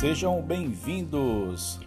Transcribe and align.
Sejam 0.00 0.40
bem-vindos 0.40 1.78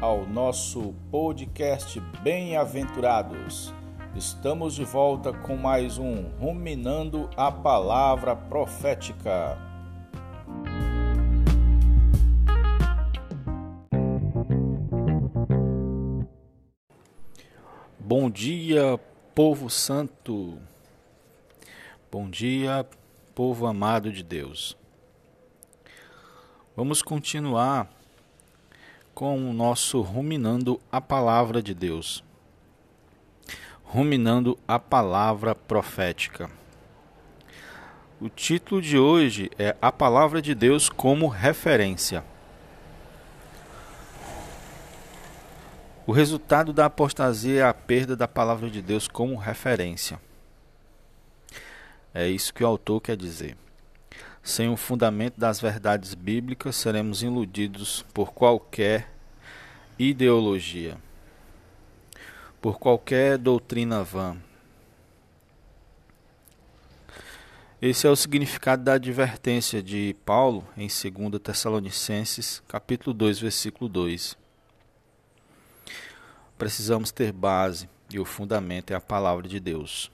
ao 0.00 0.24
nosso 0.24 0.94
podcast 1.10 1.98
Bem-aventurados. 2.22 3.74
Estamos 4.14 4.76
de 4.76 4.84
volta 4.84 5.32
com 5.32 5.56
mais 5.56 5.98
um 5.98 6.28
Ruminando 6.38 7.28
a 7.36 7.50
Palavra 7.50 8.36
Profética. 8.36 9.58
Bom 17.98 18.30
dia, 18.30 18.96
povo 19.34 19.68
santo. 19.68 20.56
Bom 22.12 22.30
dia, 22.30 22.86
povo 23.34 23.66
amado 23.66 24.12
de 24.12 24.22
Deus. 24.22 24.79
Vamos 26.82 27.02
continuar 27.02 27.90
com 29.14 29.36
o 29.38 29.52
nosso 29.52 30.00
ruminando 30.00 30.80
a 30.90 30.98
palavra 30.98 31.62
de 31.62 31.74
Deus. 31.74 32.24
Ruminando 33.84 34.58
a 34.66 34.78
palavra 34.78 35.54
profética. 35.54 36.50
O 38.18 38.30
título 38.30 38.80
de 38.80 38.96
hoje 38.96 39.50
é 39.58 39.76
A 39.82 39.92
Palavra 39.92 40.40
de 40.40 40.54
Deus 40.54 40.88
como 40.88 41.28
Referência. 41.28 42.24
O 46.06 46.12
resultado 46.12 46.72
da 46.72 46.86
apostasia 46.86 47.60
é 47.60 47.62
a 47.62 47.74
perda 47.74 48.16
da 48.16 48.26
palavra 48.26 48.70
de 48.70 48.80
Deus 48.80 49.06
como 49.06 49.36
referência. 49.36 50.18
É 52.14 52.26
isso 52.26 52.54
que 52.54 52.64
o 52.64 52.66
autor 52.66 53.02
quer 53.02 53.18
dizer. 53.18 53.54
Sem 54.42 54.68
o 54.68 54.76
fundamento 54.76 55.38
das 55.38 55.60
verdades 55.60 56.14
bíblicas, 56.14 56.76
seremos 56.76 57.22
iludidos 57.22 58.04
por 58.14 58.32
qualquer 58.32 59.12
ideologia, 59.98 60.96
por 62.60 62.78
qualquer 62.78 63.36
doutrina 63.36 64.02
vã. 64.02 64.36
Esse 67.82 68.06
é 68.06 68.10
o 68.10 68.16
significado 68.16 68.84
da 68.84 68.94
advertência 68.94 69.82
de 69.82 70.14
Paulo 70.24 70.66
em 70.76 70.86
2 70.86 71.40
Tessalonicenses, 71.42 72.62
capítulo 72.68 73.14
2, 73.14 73.38
versículo 73.38 73.88
2. 73.88 74.36
Precisamos 76.58 77.10
ter 77.10 77.32
base 77.32 77.88
e 78.10 78.18
o 78.18 78.24
fundamento 78.24 78.90
é 78.90 78.94
a 78.94 79.00
palavra 79.00 79.48
de 79.48 79.58
Deus. 79.58 80.10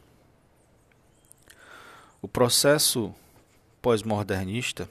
O 2.22 2.28
processo 2.28 3.12
pós-modernista 3.86 4.90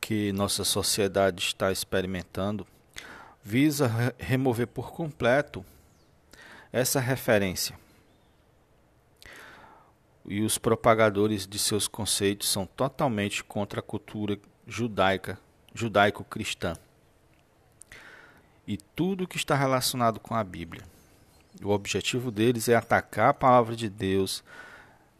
que 0.00 0.32
nossa 0.32 0.64
sociedade 0.64 1.42
está 1.42 1.70
experimentando 1.70 2.66
visa 3.42 3.86
re 3.86 4.14
remover 4.18 4.66
por 4.66 4.90
completo 4.90 5.62
essa 6.72 6.98
referência. 6.98 7.78
E 10.24 10.40
os 10.40 10.56
propagadores 10.56 11.46
de 11.46 11.58
seus 11.58 11.86
conceitos 11.86 12.48
são 12.48 12.64
totalmente 12.64 13.44
contra 13.44 13.80
a 13.80 13.82
cultura 13.82 14.38
judaica, 14.66 15.38
judaico-cristã. 15.74 16.72
E 18.66 18.78
tudo 18.78 19.28
que 19.28 19.36
está 19.36 19.54
relacionado 19.54 20.18
com 20.18 20.34
a 20.34 20.42
Bíblia. 20.42 20.84
O 21.62 21.68
objetivo 21.68 22.30
deles 22.30 22.70
é 22.70 22.74
atacar 22.74 23.28
a 23.28 23.34
palavra 23.34 23.76
de 23.76 23.90
Deus, 23.90 24.42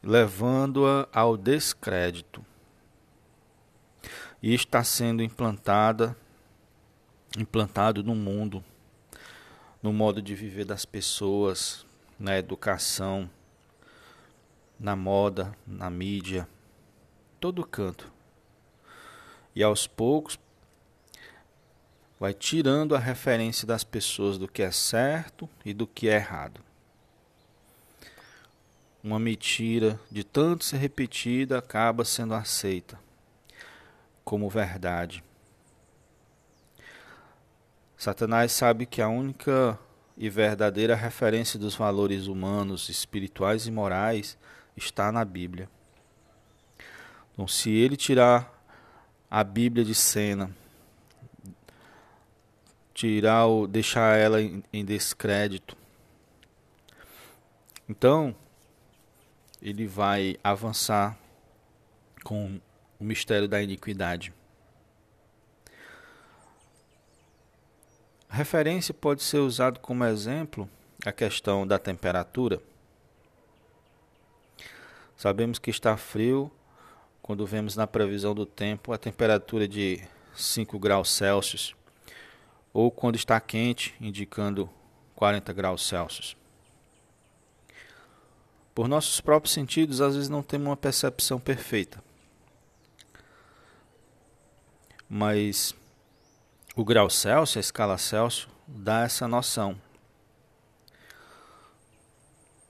levando-a 0.02 1.08
ao 1.12 1.36
descrédito. 1.36 2.44
E 4.42 4.54
está 4.54 4.82
sendo 4.82 5.22
implantada 5.22 6.16
implantado 7.38 8.02
no 8.02 8.14
mundo, 8.14 8.64
no 9.80 9.92
modo 9.92 10.20
de 10.20 10.34
viver 10.34 10.64
das 10.64 10.84
pessoas, 10.84 11.86
na 12.18 12.36
educação, 12.36 13.30
na 14.78 14.96
moda, 14.96 15.54
na 15.64 15.88
mídia, 15.88 16.48
todo 17.38 17.64
canto. 17.64 18.10
E 19.54 19.62
aos 19.62 19.86
poucos 19.86 20.40
vai 22.18 22.34
tirando 22.34 22.96
a 22.96 22.98
referência 22.98 23.64
das 23.64 23.84
pessoas 23.84 24.36
do 24.36 24.48
que 24.48 24.62
é 24.62 24.72
certo 24.72 25.48
e 25.64 25.72
do 25.72 25.86
que 25.86 26.08
é 26.08 26.16
errado 26.16 26.60
uma 29.02 29.18
mentira 29.18 29.98
de 30.10 30.22
tanto 30.22 30.64
ser 30.64 30.76
repetida 30.76 31.58
acaba 31.58 32.04
sendo 32.04 32.34
aceita 32.34 32.98
como 34.24 34.48
verdade. 34.48 35.24
Satanás 37.96 38.52
sabe 38.52 38.86
que 38.86 39.02
a 39.02 39.08
única 39.08 39.78
e 40.16 40.28
verdadeira 40.28 40.94
referência 40.94 41.58
dos 41.58 41.74
valores 41.74 42.26
humanos, 42.26 42.88
espirituais 42.88 43.66
e 43.66 43.70
morais 43.70 44.38
está 44.76 45.10
na 45.10 45.24
Bíblia. 45.24 45.68
Então, 47.32 47.48
se 47.48 47.70
ele 47.70 47.96
tirar 47.96 48.52
a 49.30 49.42
Bíblia 49.42 49.84
de 49.84 49.94
cena, 49.94 50.54
tirar 52.92 53.46
o, 53.46 53.66
deixar 53.66 54.18
ela 54.18 54.42
em, 54.42 54.62
em 54.72 54.84
descrédito, 54.84 55.76
então 57.88 58.36
ele 59.62 59.86
vai 59.86 60.36
avançar 60.42 61.18
com 62.24 62.60
o 62.98 63.04
mistério 63.04 63.48
da 63.48 63.62
iniquidade. 63.62 64.32
A 68.28 68.36
referência 68.36 68.94
pode 68.94 69.22
ser 69.22 69.38
usado 69.38 69.80
como 69.80 70.04
exemplo 70.04 70.68
a 71.04 71.10
questão 71.10 71.66
da 71.66 71.78
temperatura. 71.78 72.62
Sabemos 75.16 75.58
que 75.58 75.70
está 75.70 75.96
frio 75.96 76.50
quando 77.20 77.46
vemos 77.46 77.76
na 77.76 77.86
previsão 77.86 78.34
do 78.34 78.46
tempo 78.46 78.92
a 78.92 78.98
temperatura 78.98 79.66
de 79.66 80.00
5 80.34 80.78
graus 80.78 81.10
Celsius, 81.10 81.74
ou 82.72 82.90
quando 82.90 83.16
está 83.16 83.40
quente, 83.40 83.94
indicando 84.00 84.70
40 85.16 85.52
graus 85.52 85.86
Celsius. 85.86 86.36
Por 88.80 88.88
nossos 88.88 89.20
próprios 89.20 89.52
sentidos, 89.52 90.00
às 90.00 90.14
vezes 90.14 90.30
não 90.30 90.42
temos 90.42 90.68
uma 90.68 90.74
percepção 90.74 91.38
perfeita. 91.38 92.02
Mas 95.06 95.74
o 96.74 96.82
grau 96.82 97.10
Celsius, 97.10 97.58
a 97.58 97.60
escala 97.60 97.98
Celsius, 97.98 98.48
dá 98.66 99.02
essa 99.02 99.28
noção. 99.28 99.78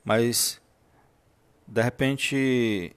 Mas, 0.04 0.60
de 1.64 1.80
repente, 1.80 2.96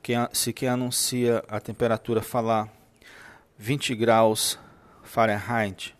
quem, 0.00 0.16
se 0.32 0.52
quem 0.52 0.68
anuncia 0.68 1.42
a 1.48 1.58
temperatura 1.58 2.22
falar 2.22 2.72
20 3.58 3.96
graus 3.96 4.56
Fahrenheit, 5.02 5.92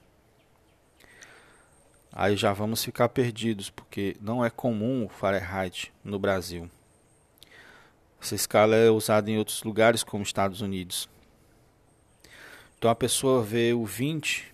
aí 2.12 2.36
já 2.36 2.52
vamos 2.52 2.84
ficar 2.84 3.08
perdidos, 3.08 3.70
porque 3.70 4.16
não 4.20 4.44
é 4.44 4.50
comum 4.50 5.06
o 5.06 5.08
Fahrenheit 5.08 5.92
no 6.04 6.18
Brasil. 6.18 6.70
Essa 8.20 8.34
escala 8.34 8.76
é 8.76 8.90
usada 8.90 9.30
em 9.30 9.38
outros 9.38 9.62
lugares, 9.62 10.02
como 10.02 10.22
Estados 10.22 10.60
Unidos. 10.60 11.08
Então 12.78 12.90
a 12.90 12.94
pessoa 12.94 13.42
vê 13.42 13.72
o 13.72 13.84
20 13.84 14.52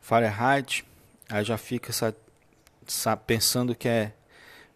Fahrenheit, 0.00 0.84
aí 1.28 1.44
já 1.44 1.56
fica 1.56 1.92
pensando 3.26 3.74
que 3.74 3.88
é 3.88 4.12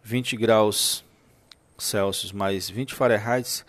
20 0.03 0.37
graus 0.37 1.05
Celsius, 1.77 2.33
mas 2.33 2.71
20 2.71 2.95
Fahrenheit 2.95 3.65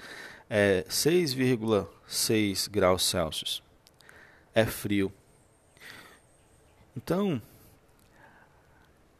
é 0.49 0.85
6,6 0.89 2.69
graus 2.69 3.03
Celsius. 3.03 3.63
É 4.53 4.65
frio. 4.65 5.11
Então, 6.95 7.41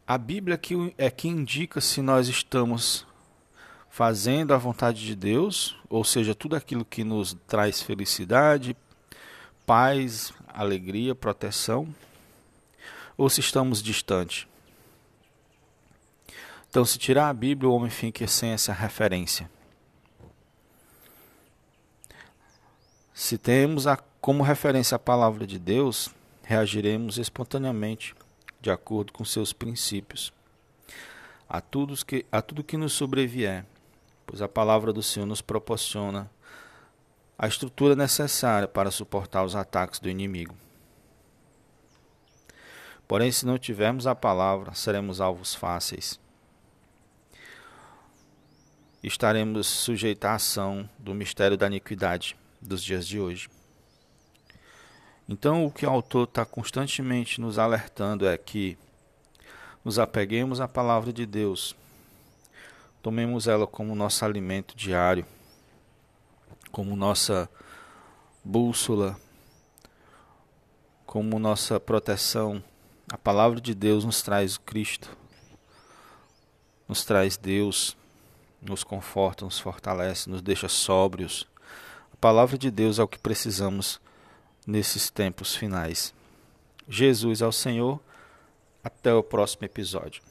a 0.07 0.18
Bíblia 0.18 0.60
é 0.98 1.10
que 1.10 1.27
indica 1.27 1.81
se 1.81 2.01
nós 2.01 2.27
estamos 2.27 3.06
fazendo 3.89 4.54
a 4.54 4.57
vontade 4.57 5.06
de 5.06 5.16
Deus, 5.16 5.77
ou 5.89 6.04
seja, 6.04 6.36
tudo 6.36 6.56
aquilo 6.56 6.86
que 6.86 7.04
nos 7.04 7.36
traz 7.48 7.81
felicidade, 7.81 8.75
paz, 9.66 10.33
alegria, 10.48 11.16
proteção, 11.16 11.88
ou 13.18 13.30
se 13.30 13.39
estamos 13.39 13.81
distante. 13.81 14.48
Então, 16.69 16.86
se 16.86 16.98
tirar 16.98 17.30
a 17.30 17.33
Bíblia, 17.33 17.69
o 17.69 17.74
homem 17.74 17.89
fica 17.89 18.28
sem 18.28 18.51
essa 18.51 18.74
referência. 18.74 19.50
Se 23.13 23.38
temos 23.38 23.88
a, 23.88 23.98
como 24.19 24.44
referência 24.44 24.95
a 24.95 25.00
palavra 25.00 25.48
de 25.48 25.57
Deus, 25.57 26.10
reagiremos 26.45 27.18
espontaneamente 27.18 28.15
de 28.62 28.69
acordo 28.69 29.12
com 29.12 29.25
seus 29.25 29.51
princípios 29.51 30.31
a 31.50 31.59
tudo 31.62 31.94
que, 32.06 32.25
a 32.31 32.42
tudo 32.42 32.63
que 32.63 32.77
nos 32.77 32.94
sobrevier, 32.94 33.65
pois 34.25 34.42
a 34.42 34.47
palavra 34.47 34.92
do 34.92 35.03
Senhor 35.03 35.25
nos 35.25 35.42
proporciona 35.42 36.30
a 37.38 37.47
estrutura 37.47 37.95
necessária 37.95 38.68
para 38.68 38.92
suportar 38.92 39.44
os 39.44 39.56
ataques 39.56 40.00
do 40.00 40.09
inimigo. 40.09 40.56
Porém, 43.07 43.31
se 43.31 43.45
não 43.45 43.57
tivermos 43.57 44.07
a 44.07 44.15
palavra, 44.15 44.74
seremos 44.74 45.21
alvos 45.21 45.53
fáceis. 45.53 46.19
Estaremos 49.03 49.68
sujeitos 49.68 50.27
à 50.27 50.36
ação 50.36 50.89
do 50.97 51.13
mistério 51.13 51.57
da 51.57 51.68
iniquidade 51.68 52.36
dos 52.59 52.83
dias 52.83 53.06
de 53.06 53.19
hoje. 53.19 53.47
Então, 55.27 55.66
o 55.66 55.72
que 55.72 55.86
o 55.86 55.89
autor 55.89 56.27
está 56.27 56.45
constantemente 56.45 57.42
nos 57.42 57.57
alertando 57.57 58.27
é 58.27 58.38
que 58.38 58.77
nos 59.83 59.98
apeguemos 60.00 60.60
à 60.60 60.68
palavra 60.68 61.12
de 61.12 61.25
Deus, 61.25 61.75
tomemos 63.01 63.48
ela 63.48 63.68
como 63.68 63.95
nosso 63.95 64.24
alimento 64.25 64.75
diário, 64.75 65.25
como 66.72 66.95
nossa 66.95 67.50
bússola, 68.44 69.18
como 71.06 71.39
nossa 71.39 71.80
proteção 71.80 72.63
a 73.12 73.18
palavra 73.19 73.62
de 73.62 73.75
Deus 73.75 74.04
nos 74.04 74.24
traz 74.24 74.57
Cristo, 74.57 75.16
nos 76.88 77.06
traz 77.06 77.38
Deus, 77.38 77.95
nos 78.60 78.83
conforta, 78.83 79.45
nos 79.45 79.60
fortalece, 79.60 80.28
nos 80.28 80.42
deixa 80.42 80.68
sóbrios. 80.68 81.48
A 82.12 82.18
palavra 82.18 82.57
de 82.57 82.71
Deus 82.71 82.98
é 82.98 83.04
o 83.04 83.07
que 83.07 83.19
precisamos 83.19 84.01
nesses 84.65 85.09
tempos 85.09 85.56
finais. 85.56 86.13
Jesus 86.88 87.41
é 87.41 87.47
o 87.47 87.51
Senhor. 87.51 88.00
Até 88.83 89.13
o 89.13 89.23
próximo 89.23 89.65
episódio. 89.65 90.21